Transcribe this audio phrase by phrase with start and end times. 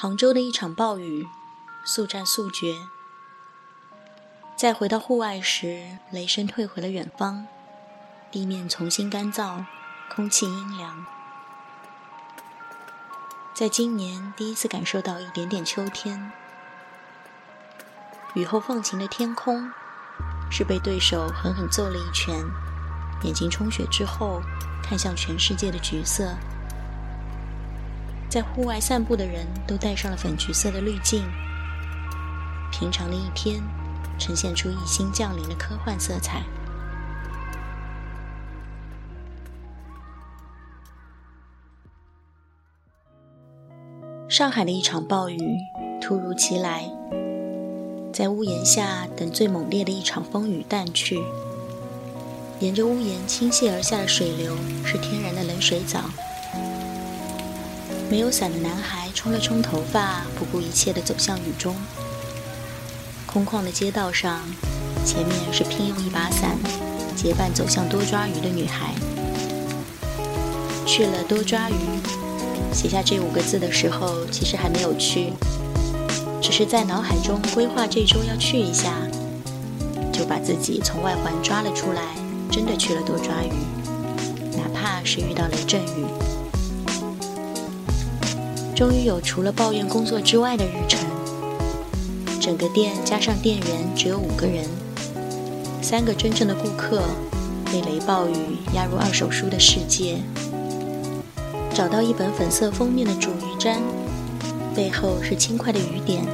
[0.00, 1.28] 杭州的一场暴雨，
[1.84, 2.74] 速战速决。
[4.56, 7.46] 再回到户外时，雷声退回了远方，
[8.30, 9.66] 地面重新干燥，
[10.08, 11.04] 空气阴凉。
[13.52, 16.32] 在今年第一次感受到一点点秋天，
[18.32, 19.70] 雨后放晴的天空，
[20.50, 22.42] 是被对手狠狠揍了一拳，
[23.22, 24.40] 眼睛充血之后，
[24.82, 26.34] 看向全世界的橘色。
[28.30, 31.24] 在户外散步的人都带上了粉橘色的滤镜，
[32.70, 33.60] 平常的一天
[34.20, 36.44] 呈现出一星降临的科幻色彩。
[44.28, 45.58] 上海的一场暴雨
[46.00, 46.88] 突如其来，
[48.12, 51.20] 在屋檐下等最猛烈的一场风雨淡去，
[52.60, 56.04] 沿着屋檐倾泻而下的水流是天然的冷水澡。
[58.10, 61.76] 没有伞的男孩冲了冲头发，不顾一切地走向雨中。
[63.24, 64.40] 空旷的街道上，
[65.06, 66.58] 前面是拼用一把伞
[67.14, 68.94] 结伴走向多抓鱼的女孩。
[70.84, 71.74] 去了多抓鱼，
[72.74, 75.32] 写下这五个字的时候，其实还没有去，
[76.42, 78.92] 只是在脑海中规划这周要去一下，
[80.12, 82.02] 就把自己从外环抓了出来，
[82.50, 83.52] 真的去了多抓鱼，
[84.56, 86.04] 哪怕是遇到雷阵雨。
[88.80, 90.98] 终于有除了抱怨工作之外的日程。
[92.40, 94.64] 整个店加上店员只有五个人，
[95.82, 97.02] 三个真正的顾客
[97.66, 100.16] 被雷暴雨压入二手书的世界。
[101.74, 103.76] 找到一本粉色封面的煮鱼砧，
[104.74, 106.24] 背后是轻快的雨点，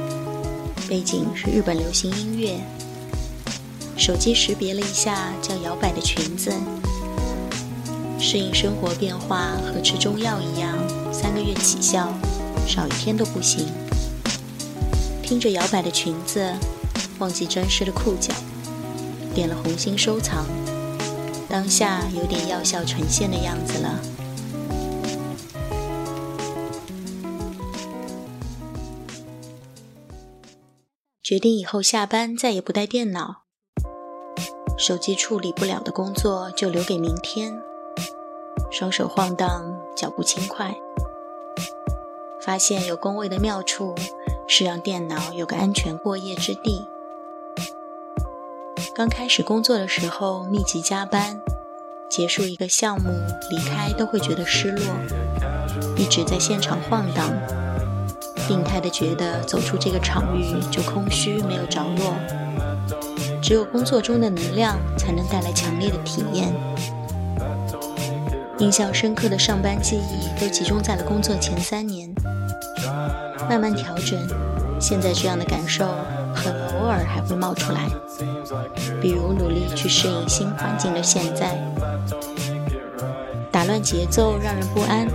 [0.87, 2.57] 背景是日本流行音乐。
[3.97, 6.53] 手机识别了一下叫摇摆的裙子。
[8.17, 10.77] 适应生活变化和吃中药一样，
[11.11, 12.07] 三个月起效。
[12.67, 13.65] 少一天都不行。
[15.23, 16.53] 听着摇摆的裙子，
[17.19, 18.33] 忘记沾湿的裤脚，
[19.33, 20.45] 点了红心收藏，
[21.49, 23.99] 当下有点药效呈现的样子了。
[31.21, 33.43] 决定以后下班再也不带电脑，
[34.77, 37.61] 手机处理不了的工作就留给明天。
[38.71, 40.73] 双手晃荡，脚步轻快。
[42.47, 43.93] 发现有工位的妙处
[44.47, 46.87] 是让电脑有个安全过夜之地。
[48.95, 51.41] 刚开始工作的时候密集加班，
[52.09, 53.09] 结束一个项目
[53.49, 54.85] 离开都会觉得失落，
[55.97, 57.33] 一直在现场晃荡，
[58.47, 62.13] 病态的觉得走出这个场域就空虚没有着落，
[63.41, 66.53] 只有工作中的能量才能带来强烈的体验。
[68.59, 72.13] 印象深刻的上班记忆都集中在了工作前三年。
[73.49, 74.19] 慢慢调整，
[74.79, 75.85] 现在这样的感受
[76.33, 77.87] 很偶尔还会冒出来，
[79.01, 81.55] 比如努力去适应新环境的现在，
[83.51, 85.07] 打乱节奏让人不安，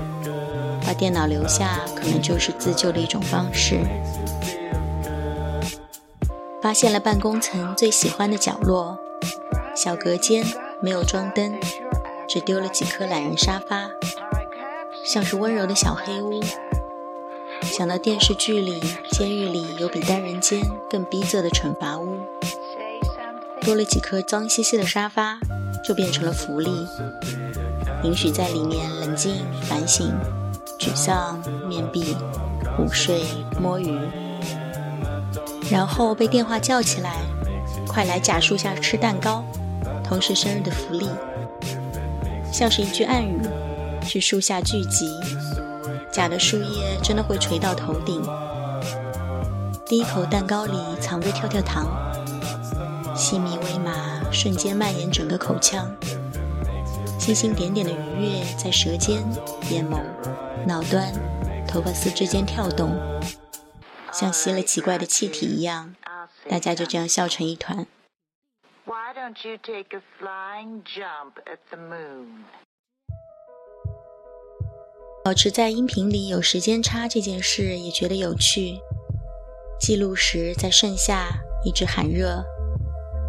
[0.87, 3.81] 把电脑留下可能就是自救的一种方式。
[6.63, 8.97] 发现了办公层最喜欢的角落，
[9.75, 10.47] 小隔间
[10.81, 11.53] 没有装灯，
[12.33, 13.91] 只丢了几颗懒人沙发，
[15.05, 16.41] 像是温柔的小黑屋。
[17.61, 22.21] 想到电视剧里，监狱里有比单人间更逼仄的惩罚屋，
[23.61, 25.41] 多了几颗脏兮兮的沙发，
[25.85, 26.89] 就变成了福利，
[28.03, 30.11] 允许在里面冷静反省、
[30.79, 31.39] 沮丧、
[31.69, 32.17] 面壁、
[32.79, 33.27] 午睡、
[33.61, 33.95] 摸鱼，
[35.71, 37.13] 然后被电话叫起来，
[37.87, 39.45] 快来假树下吃蛋糕，
[40.03, 41.07] 同时生日的福利，
[42.53, 43.41] 像是一句暗语，
[44.07, 45.11] 去树下聚集。
[46.13, 48.23] 假的树叶真的会垂到头顶。
[49.87, 51.87] 第一口蛋糕里藏着跳跳糖，
[53.17, 55.91] 细密微麻，瞬间蔓延整个口腔。
[57.19, 59.25] 星星点点的愉悦在舌尖、
[59.71, 60.01] 眼眸、
[60.67, 61.11] 脑端、
[61.67, 62.95] 头发丝之间跳动，
[64.13, 65.95] 像吸了奇怪的气体一样，
[66.49, 67.87] 大家就这样笑成一团。
[68.85, 72.43] Why don't you take a flying jump at the moon?
[75.25, 78.81] 保持在音频里有时间差这件事也觉得有趣。
[79.79, 81.29] 记录时在盛夏，
[81.65, 82.43] 一直寒热；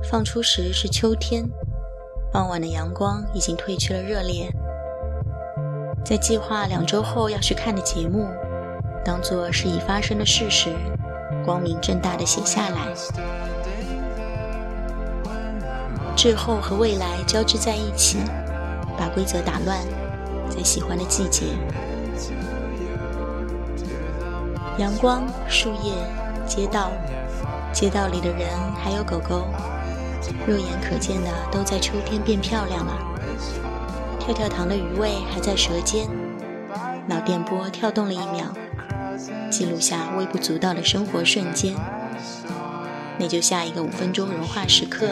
[0.09, 1.47] 放出时是秋天，
[2.31, 4.49] 傍晚的阳光已经褪去了热烈。
[6.03, 8.27] 在计划两周后要去看的节目，
[9.05, 10.75] 当做是已发生的事实，
[11.45, 12.91] 光明正大的写下来。
[16.23, 18.17] 滞后和未来交织在一起，
[18.97, 19.77] 把规则打乱。
[20.49, 21.47] 在喜欢的季节，
[24.77, 25.91] 阳光、树叶、
[26.47, 26.91] 街道，
[27.73, 28.47] 街道里的人
[28.81, 29.43] 还有狗狗，
[30.47, 32.97] 肉眼可见的都在秋天变漂亮了。
[34.17, 36.07] 跳跳糖的余味还在舌尖，
[37.05, 38.45] 脑电波跳动了一秒，
[39.49, 41.75] 记录下微不足道的生活瞬间。
[43.19, 45.09] 那就下一个五分钟融化时刻，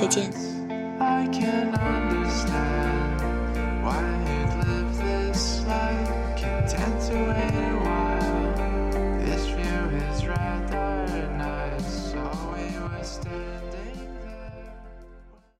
[0.00, 3.20] I can't understand
[3.82, 4.17] why